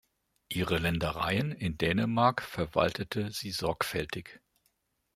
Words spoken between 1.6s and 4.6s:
Dänemark verwaltete sie sorgfältig.